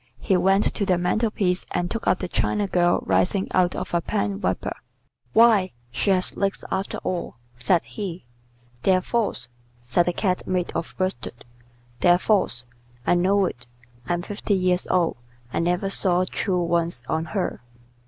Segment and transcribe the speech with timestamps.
[0.19, 3.93] He went to the mantel piece and took up the China girl rising out of
[3.93, 4.75] a pen wiper.
[5.33, 8.25] "Why, she has legs after all," said he.
[8.81, 9.47] "They're false,"
[9.83, 11.45] said the Cat made of worsted.
[11.99, 12.65] "They're false.
[13.05, 13.67] I know it.
[14.09, 15.17] I'm fifty years old.
[15.53, 17.61] I never saw true ones on her."